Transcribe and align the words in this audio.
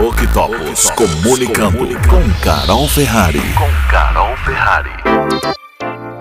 Octopus 0.00 0.90
comunicando 0.90 1.78
com 2.08 2.40
Carol 2.40 2.86
Ferrari. 2.86 3.40
Com 3.54 3.90
Carol 3.90 4.36
Ferrari. 4.44 4.90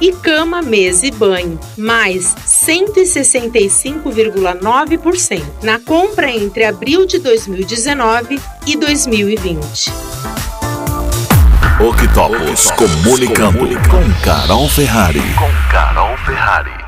E 0.00 0.12
cama, 0.12 0.62
mesa 0.62 1.06
e 1.06 1.10
banho, 1.10 1.58
mais 1.76 2.34
165,9% 2.46 5.42
na 5.62 5.78
compra 5.78 6.30
entre 6.30 6.64
abril 6.64 7.04
de 7.04 7.18
2019 7.18 8.40
e 8.66 8.76
2020. 8.76 9.92
Octopus 11.80 12.70
comunicando 12.72 13.60
com 13.88 14.12
Carol 14.22 14.68
Ferrari. 14.68 15.22
Com 15.38 15.50
Carol 15.70 16.14
Ferrari. 16.18 16.79